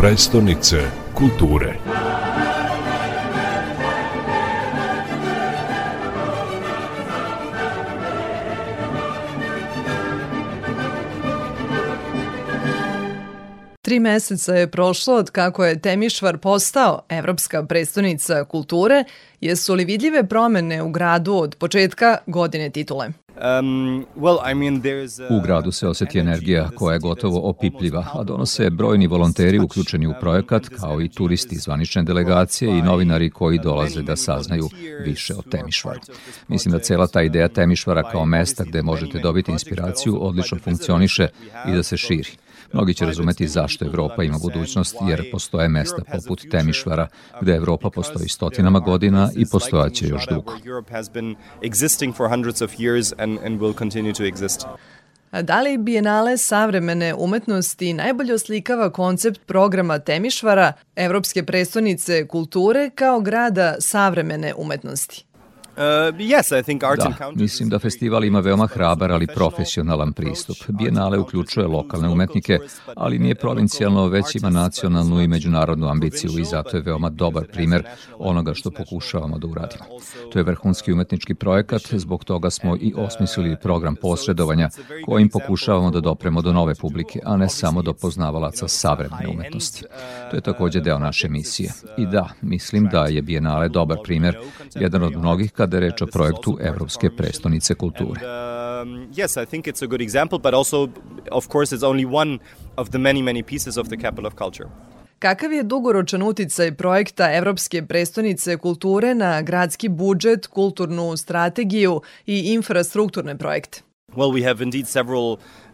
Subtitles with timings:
[0.00, 0.76] prestonice
[1.14, 1.74] kulture.
[13.82, 19.04] Tri meseca je prošlo od kako je Temišvar postao Evropska prestonica kulture.
[19.40, 23.08] Jesu li vidljive promene u gradu od početka godine titule?
[23.60, 24.06] Um,
[25.30, 30.14] u gradu se osjeti energija koja je gotovo opipljiva, a donose brojni volonteri uključeni u
[30.20, 34.68] projekat, kao i turisti zvanične delegacije i novinari koji dolaze da saznaju
[35.04, 36.00] više o Temišvaru.
[36.48, 41.28] Mislim da cela ta ideja Temišvara kao mesta gde možete dobiti inspiraciju odlično funkcioniše
[41.68, 42.30] i da se širi.
[42.72, 47.08] Mnogi će razumeti zašto Evropa ima budućnost, jer postoje mesta poput Temišvara,
[47.40, 50.52] gde Evropa postoji stotinama godina i postojaće još dugo.
[55.42, 63.76] Da li Bienale savremene umetnosti najbolje oslikava koncept programa Temišvara, Evropske prestonice kulture kao grada
[63.80, 65.29] savremene umetnosti?
[67.18, 70.56] Da, mislim da festival ima veoma hrabar, ali profesionalan pristup.
[70.68, 72.58] Bienale uključuje lokalne umetnike,
[72.96, 77.84] ali nije provincijalno, već ima nacionalnu i međunarodnu ambiciju i zato je veoma dobar primer
[78.18, 79.84] onoga što pokušavamo da uradimo.
[80.32, 84.68] To je vrhunski umetnički projekat, zbog toga smo i osmislili program posredovanja
[85.04, 89.84] kojim pokušavamo da dopremo do nove publike, a ne samo do poznavalaca savremene umetnosti.
[90.30, 91.72] To je takođe deo naše misije.
[91.98, 94.38] I da, mislim da je Bienale dobar primer,
[94.74, 98.20] jedan od mnogih kada je reč o projektu Evropske prestonice kulture.
[98.20, 100.88] Um, yes, I think it's a good example, but also,
[101.30, 102.38] of course, it's only one
[102.76, 104.68] of the many, many pieces of the capital of culture.
[105.18, 113.38] Kakav je dugoročan uticaj projekta Evropske prestonice kulture na gradski budžet, kulturnu strategiju i infrastrukturne
[113.38, 113.82] projekte?
[114.16, 115.69] Well, we have indeed several Uh,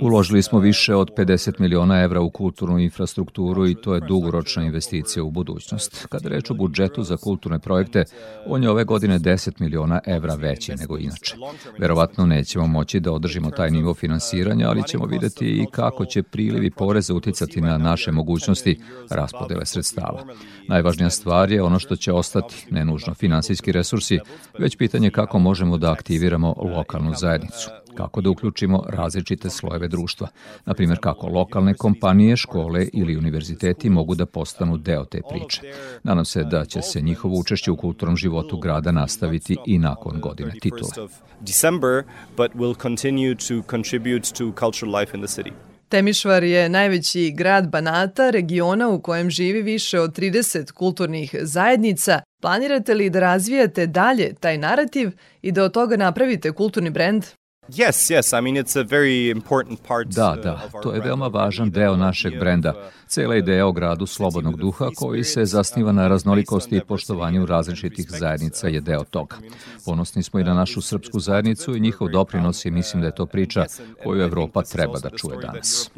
[0.00, 5.22] Uložili smo više od 50 miliona evra u kulturnu infrastrukturu i to je dugoročna investicija
[5.22, 6.06] u budućnost.
[6.08, 8.04] Kada reč o budžetu za kulturne projekte,
[8.46, 11.36] on je ove godine 10 miliona evra veći nego inače.
[11.78, 16.70] Verovatno nećemo moći da održimo taj nivo finansiranja, ali ćemo videti i kako će prilivi
[16.70, 20.24] poreza uticati na naše mogućnosti raspodele sredstava.
[20.68, 24.18] Najvažnija stvar je ono što će ostati, ne nužno finansijski resursi,
[24.58, 30.28] već pitanje kako možemo da aktiviramo lokalnu zajednicu kako da uključimo različite slojeve društva,
[30.64, 35.60] na primjer kako lokalne kompanije, škole ili univerziteti mogu da postanu deo te priče.
[36.02, 40.52] Nadam se da će se njihovo učešće u kulturnom životu grada nastaviti i nakon godine
[40.60, 41.08] titula.
[41.40, 42.02] December,
[42.36, 45.52] but will continue to contribute to cultural life in the city.
[45.90, 52.20] Temišvar je najveći grad Banata, regiona u kojem živi više od 30 kulturnih zajednica.
[52.42, 55.10] Planirate li da razvijate dalje taj narativ
[55.42, 57.24] i da od toga napravite kulturni brend?
[57.72, 58.32] Yes, yes.
[58.32, 61.96] I mean, it's a very important part da, uh, da, to je veoma važan deo
[61.96, 62.74] našeg brenda.
[63.10, 68.68] Cela ideja o gradu slobodnog duha koji se zasniva na raznolikosti i poštovanju različitih zajednica
[68.68, 69.36] je deo toga.
[69.84, 73.26] Ponosni smo i na našu srpsku zajednicu i njihov doprinos i mislim da je to
[73.26, 73.64] priča
[74.04, 75.90] koju Evropa treba da čuje danas.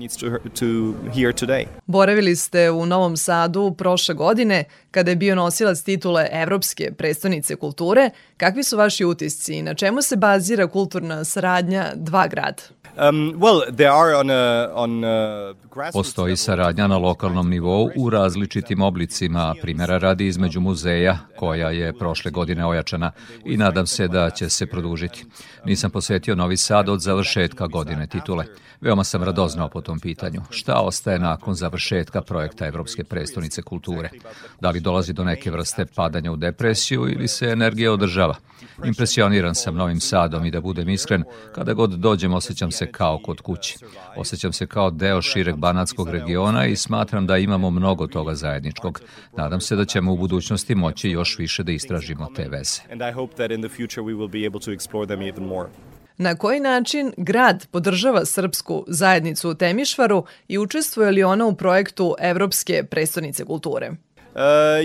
[1.87, 8.11] Boravili ste u Novom Sadu prošle godine kada je bio nosilac titule Evropske prestonice kulture.
[8.37, 12.63] Kakvi su vaši utisci i na čemu se bazira kulturna saradnja dva grada?
[12.97, 15.55] Um, well, there are on a, on a
[15.93, 22.31] Postoji saradnja na lokalnom nivou u različitim oblicima, primjera radi između muzeja, koja je prošle
[22.31, 23.11] godine ojačana
[23.45, 25.25] i nadam se da će se produžiti.
[25.65, 28.45] Nisam posetio Novi Sad od završetka godine titule.
[28.81, 30.43] Veoma sam radoznao po tom pitanju.
[30.51, 34.11] Šta ostaje nakon završetka projekta Evropske prestonice kulture?
[34.61, 38.35] Da li dolazi do neke vrste padanja u depresiju ili se energija održava?
[38.85, 41.25] Impresioniran sam Novim Sadom i da budem iskren,
[41.55, 43.77] kada god dođem osjećam se kao kod kući.
[44.17, 46.92] Osjećam se kao deo šireg banatskog regiona i smatram
[47.27, 49.01] da imamo mnogo toga zajedničkog.
[49.37, 52.81] Nadam se da ćemo u budućnosti moći još više da istražimo te veze.
[56.19, 62.15] Na koji način grad podržava srpsku zajednicu u Temišvaru i učestvuje li ona u projektu
[62.21, 63.91] Evropske prestonice kulture?
[64.35, 64.39] Uh,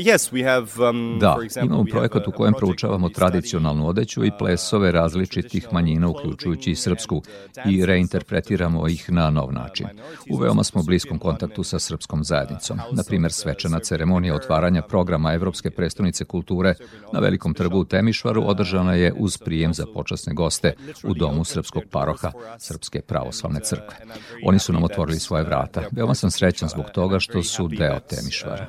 [0.06, 5.68] yes, we have, um, da, imamo projekat u kojem proučavamo tradicionalnu odeću i plesove različitih
[5.72, 7.22] manjina, uključujući i srpsku,
[7.66, 9.88] i reinterpretiramo ih na nov način.
[10.30, 12.80] U veoma smo bliskom kontaktu sa srpskom zajednicom.
[12.92, 16.74] Na primer, svečana ceremonija otvaranja programa Evropske prestonice kulture
[17.14, 20.74] na Velikom trgu u Temišvaru održana je uz prijem za počasne goste
[21.04, 23.98] u domu srpskog paroha Srpske pravoslavne crkve.
[24.44, 25.84] Oni su nam otvorili svoje vrata.
[25.92, 28.68] Veoma sam srećan zbog toga što su deo Temišvara.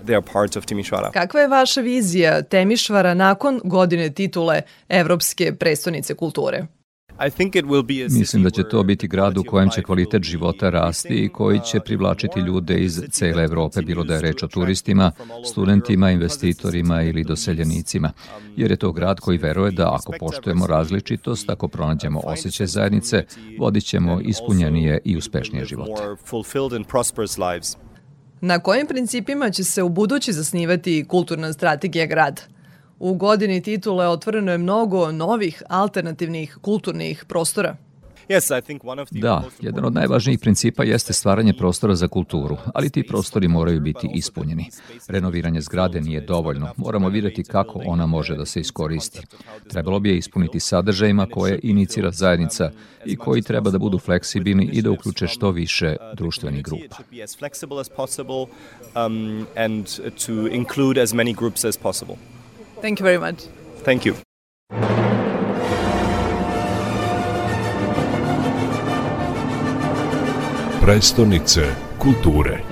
[0.68, 1.10] Timišvara.
[1.10, 6.66] Kakva je vaša vizija Temišvara nakon godine titule Evropske prestonice kulture?
[8.10, 11.80] Mislim da će to biti grad u kojem će kvalitet života rasti i koji će
[11.80, 15.12] privlačiti ljude iz cele Evrope, bilo da je reč o turistima,
[15.50, 18.12] studentima, investitorima ili doseljenicima.
[18.56, 23.24] Jer je to grad koji veruje da ako poštujemo različitost, ako pronađemo osjećaj zajednice,
[23.58, 26.02] vodit ćemo ispunjenije i uspešnije živote.
[28.40, 32.42] Na kojim principima će se u budući zasnivati kulturna strategija grada?
[32.98, 37.76] U godini titule otvoreno je mnogo novih alternativnih kulturnih prostora.
[39.10, 44.10] Da, jedan od najvažnijih principa jeste stvaranje prostora za kulturu, ali ti prostori moraju biti
[44.14, 44.70] ispunjeni.
[45.08, 49.20] Renoviranje zgrade nije dovoljno, moramo videti kako ona može da se iskoristi.
[49.70, 52.70] Trebalo bi je ispuniti sadržajima koje inicira zajednica
[53.04, 56.96] i koji treba da budu fleksibilni i da uključe što više društvenih grupa.
[62.80, 63.44] Thank you very much.
[63.84, 64.27] Thank you.
[70.88, 72.64] Prestonice kulture.